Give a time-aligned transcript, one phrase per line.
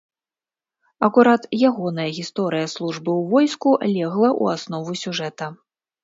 [1.07, 5.51] Акурат ягоная гісторыя службы ў войску легла ў аснову сюжэта.